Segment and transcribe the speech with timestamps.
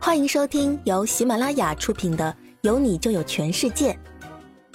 [0.00, 3.92] 欢迎收听由喜马拉雅出品的《有你就有全世界》，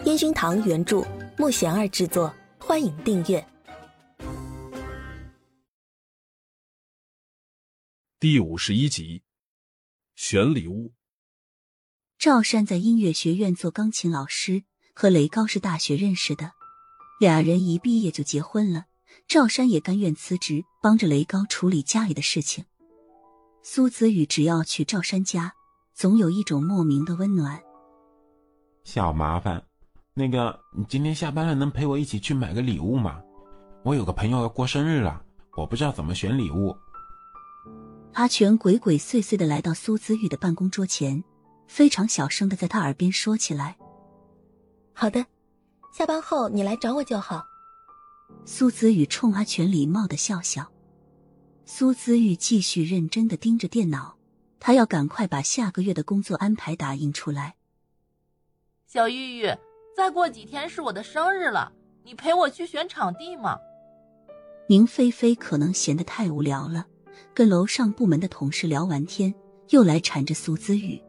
[0.05, 1.01] 烟熏堂原著，
[1.37, 2.31] 木贤儿制作。
[2.59, 3.45] 欢迎订阅
[8.19, 9.23] 第五十一集，
[10.15, 10.93] 选礼物。
[12.19, 14.63] 赵山在音乐学院做钢琴老师，
[14.93, 16.51] 和雷高是大学认识的，
[17.19, 18.85] 俩人一毕业就结婚了。
[19.27, 22.65] 赵山也甘愿辞职，帮着雷高处理家里的事情。
[23.65, 25.53] 苏子宇只要去赵山家，
[25.93, 27.61] 总有一种莫名的温暖。
[28.83, 29.63] 小麻烦，
[30.13, 33.21] 那个你今天下班了，能陪我一起去买个礼物吗？
[33.85, 35.23] 我有个朋友要过生日了，
[35.55, 36.75] 我不知道怎么选礼物。
[38.11, 41.23] 阿全鬼鬼祟祟的来到苏子玉的办公桌前，
[41.65, 43.77] 非常小声的在他耳边说起来
[44.91, 45.25] ：“好的，
[45.93, 47.45] 下班后你来找我就好。”
[48.43, 50.69] 苏子宇冲阿全礼貌的笑笑。
[51.75, 54.15] 苏姿玉继续认真的盯着电脑，
[54.59, 57.55] 他要赶快把下个月的工作安排打印出来。
[58.85, 59.47] 小玉玉，
[59.97, 63.57] 再过几天是我的生日了，你陪我去选场地吗？
[64.69, 66.85] 宁菲菲可能闲得太无聊了，
[67.33, 69.33] 跟楼上部门的同事聊完天，
[69.69, 71.01] 又来缠着苏姿玉。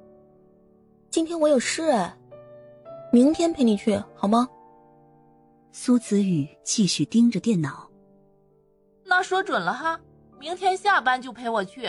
[1.10, 2.16] 今天我有事哎，
[3.12, 4.48] 明天陪你去好吗？
[5.72, 7.90] 苏子玉继续盯着电脑。
[9.04, 10.00] 那说准了哈。
[10.38, 11.88] 明天下班就陪我去。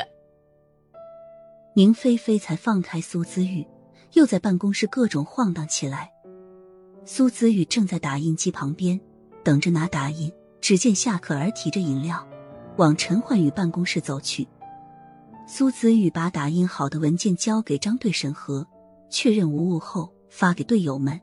[1.76, 3.68] 宁菲菲才放开苏姿玉，
[4.14, 6.12] 又在办公室各种晃荡起来。
[7.04, 9.00] 苏姿玉正在打印机旁边
[9.44, 12.26] 等着拿打印，只见夏可儿提着饮料
[12.78, 14.48] 往陈焕宇办公室走去。
[15.48, 18.66] 苏子玉把打印好的文件交给张队审核，
[19.10, 21.20] 确认无误后发给队友们，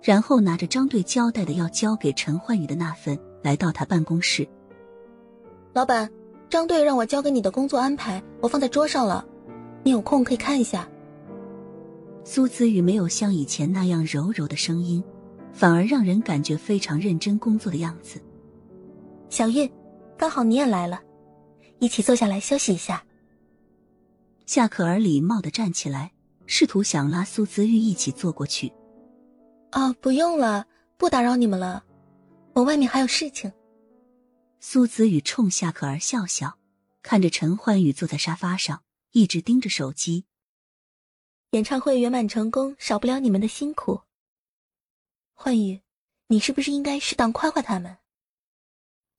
[0.00, 4.48] 然后拿着张队交代的要交给陈焕宇的那份，来到他办公室。
[5.74, 6.08] 老板。
[6.48, 9.26] 张队让我交给你的工作安排，我放在桌上了，
[9.82, 10.88] 你有空可以看一下。
[12.24, 15.02] 苏子玉没有像以前那样柔柔的声音，
[15.52, 18.20] 反而让人感觉非常认真工作的样子。
[19.28, 19.70] 小玉，
[20.16, 21.00] 刚好你也来了，
[21.78, 23.02] 一起坐下来休息一下。
[24.44, 26.12] 夏可儿礼貌的站起来，
[26.46, 28.72] 试图想拉苏子玉一起坐过去。
[29.72, 30.64] 哦，不用了，
[30.96, 31.82] 不打扰你们了，
[32.54, 33.52] 我外面还有事情。
[34.60, 36.58] 苏子宇冲夏可儿笑笑，
[37.02, 40.24] 看着陈焕宇坐在沙发上，一直盯着手机。
[41.50, 44.02] 演唱会圆满成功，少不了你们的辛苦。
[45.34, 45.82] 焕宇，
[46.28, 47.98] 你是不是应该适当夸夸他们？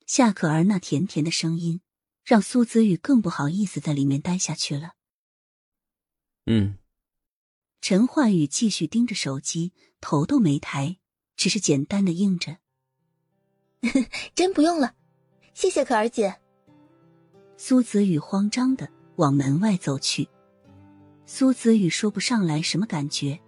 [0.06, 1.82] 夏可儿那甜甜的声音，
[2.24, 4.94] 让苏子宇更不好意思在里面待下去了。
[6.46, 6.78] 嗯。
[7.80, 9.72] 陈焕宇继续盯着手机，
[10.02, 10.98] 头都没抬，
[11.38, 12.58] 只是简单的应着
[14.36, 14.96] ：“真不用了。”
[15.58, 16.36] 谢谢可儿姐。
[17.58, 20.30] 苏子宇慌张的往门外走去。
[21.26, 23.40] 苏子宇说不上来什么感觉，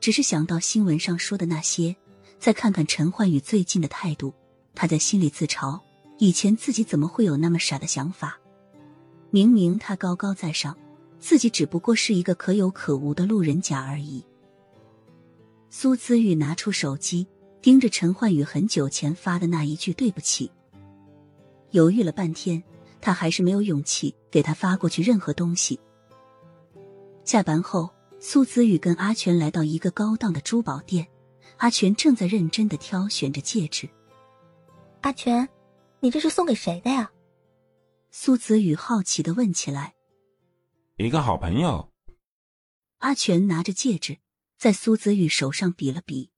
[0.00, 1.94] 只是想到新闻上说的那些，
[2.38, 4.32] 再看看陈焕宇最近的态度，
[4.74, 5.78] 他在心里自嘲：
[6.16, 8.40] 以前自己怎么会有那么傻的想法？
[9.28, 10.74] 明明他高高在上，
[11.20, 14.24] 自己只不过是一个可有可无的路人甲而已。
[15.68, 17.26] 苏子玉拿出手机，
[17.60, 20.50] 盯着陈焕宇很久前发的那一句“对不起”。
[21.70, 22.62] 犹豫了半天，
[23.00, 25.78] 他还是没有勇气给他发过去任何东西。
[27.24, 31.06] 下班后，苏子宇跟阿全来到一个高档的珠宝店，
[31.58, 33.88] 阿全正在认真的挑选着戒指。
[35.02, 35.48] 阿全，
[36.00, 37.10] 你这是送给谁的呀？
[38.10, 39.94] 苏子宇好奇的问起来。
[40.96, 41.92] 一个好朋友。
[42.98, 44.18] 阿全拿着戒指
[44.58, 46.30] 在苏子宇手上比了比，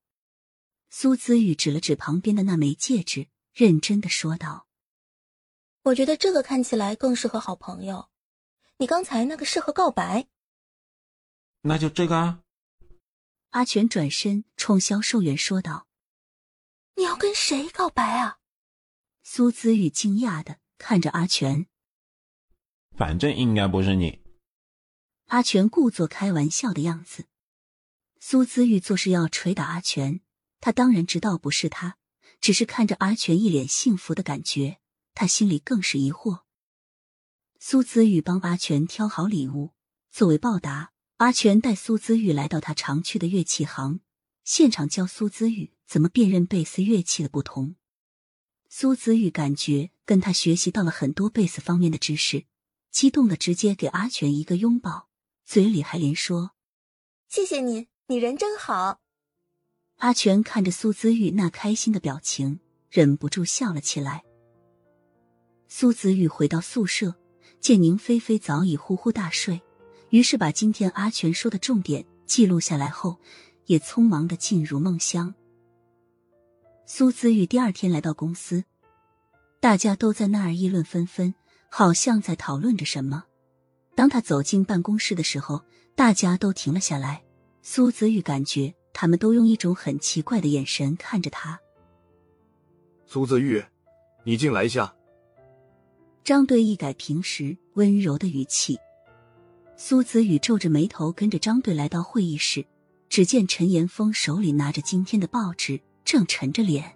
[0.89, 4.67] 苏子宇指了指旁边的那枚戒指，认真的说道。
[5.83, 8.09] 我觉得这个看起来更适合好朋友，
[8.77, 10.27] 你刚才那个适合告白。
[11.61, 12.41] 那就这个啊。
[13.49, 15.87] 阿全转身冲销售员说道
[16.95, 18.37] ：“你要跟谁告白啊？”
[19.23, 21.65] 苏子玉惊讶的看着阿全。
[22.95, 24.21] 反正应该不是你。
[25.27, 27.25] 阿全故作开玩笑的样子。
[28.19, 30.21] 苏子玉做事要捶打阿全，
[30.59, 31.97] 他当然知道不是他，
[32.39, 34.80] 只是看着阿全一脸幸福的感觉。
[35.13, 36.41] 他心里更是疑惑。
[37.59, 39.71] 苏子玉帮阿全挑好礼物，
[40.11, 43.99] 作为报答，阿全带苏子玉来到他常去的乐器行，
[44.43, 47.75] 现场教苏子玉怎么辨认贝斯乐器的不同。
[48.67, 52.45] 苏子玉感觉跟他学习到了很多贝斯方面的知识，
[52.89, 55.09] 激动的直接给阿全一个拥抱，
[55.45, 56.53] 嘴里还连说
[57.29, 59.01] ：“谢谢你，你人真好。”
[59.99, 62.59] 阿全看着苏子玉那开心的表情，
[62.89, 64.23] 忍不住笑了起来。
[65.73, 67.15] 苏子玉回到宿舍，
[67.61, 69.61] 见宁菲菲早已呼呼大睡，
[70.09, 73.17] 于是把今天阿全说的重点记录下来后，
[73.67, 75.33] 也匆忙的进入梦乡。
[76.85, 78.65] 苏子玉第二天来到公司，
[79.61, 81.33] 大家都在那儿议论纷纷，
[81.69, 83.23] 好像在讨论着什么。
[83.95, 85.63] 当他走进办公室的时候，
[85.95, 87.23] 大家都停了下来。
[87.61, 91.57] 苏子玉感觉他们都用一种很奇怪的眼神看着他。
[93.05, 93.63] 苏子玉，
[94.25, 94.93] 你进来一下。
[96.23, 98.77] 张队一改平时温柔的语气，
[99.75, 102.63] 苏子宇皱着眉头跟着张队来到会议室。
[103.09, 106.95] 只见陈岩峰手里拿着今天的报纸，正沉着脸。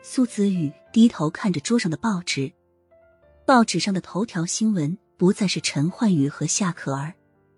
[0.00, 2.50] 苏子宇低头看着桌上的报纸，
[3.44, 7.12] 报纸上的头条新闻不再是陈焕宇和夏可儿，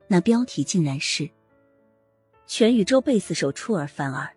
[0.09, 1.31] 那标题竟然是
[2.49, 4.29] “全宇宙贝斯手出尔反尔，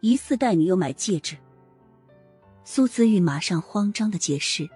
[0.00, 1.36] 疑似带女友买戒指”。
[2.64, 4.68] 苏子玉马上慌张的解释。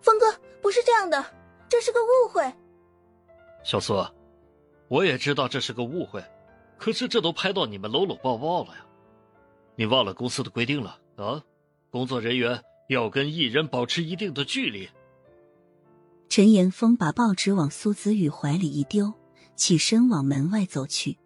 [0.00, 1.24] 峰哥，不是这样的，
[1.68, 2.52] 这是个误会。
[3.62, 4.04] 小苏，
[4.88, 6.24] 我也知道这是个误会，
[6.78, 8.86] 可是这都拍到你们搂搂抱抱了呀，
[9.76, 11.42] 你忘了公司的规定了啊？
[11.90, 14.88] 工作人员要跟艺人保持一定的距离。
[16.28, 19.12] 陈岩峰把报纸往苏子玉怀里一丢，
[19.56, 21.18] 起身往门外走去，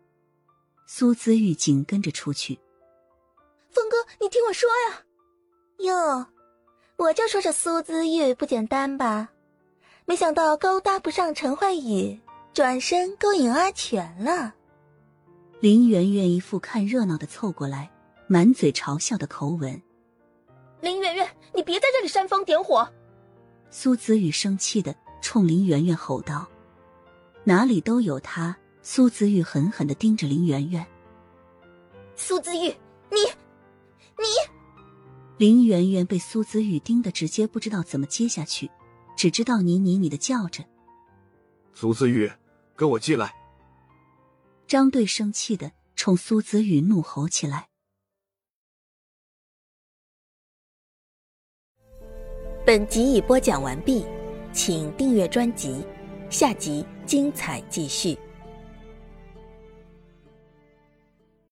[0.86, 2.60] 苏子玉紧跟着出去。
[3.70, 5.04] 峰哥，你听我说呀，
[5.78, 6.26] 哟。
[7.02, 9.28] 我就说这苏姿玉不简单吧，
[10.04, 12.20] 没想到勾搭不上陈焕宇，
[12.54, 14.54] 转身勾引阿全了。
[15.58, 17.90] 林媛媛一副看热闹的凑过来，
[18.28, 19.82] 满嘴嘲笑的口吻。
[20.80, 22.88] 林媛媛，你别在这里煽风点火！
[23.68, 26.46] 苏子玉生气的冲林媛媛吼道
[27.42, 30.86] ：“哪里都有他！”苏子玉狠狠的盯着林媛媛。
[32.14, 32.68] 苏子玉，
[33.10, 33.18] 你，
[34.18, 34.51] 你。
[35.38, 38.70] 林媛媛被苏子雨盯得直接不知道怎么接下去，
[39.16, 40.64] 只知道你你你的叫着。
[41.74, 42.30] 苏子玉，
[42.76, 43.34] 跟我进来！
[44.66, 47.68] 张队生气的冲苏子雨怒吼起来。
[52.64, 54.06] 本集已播讲完毕，
[54.52, 55.84] 请订阅专辑，
[56.30, 58.16] 下集精彩继续。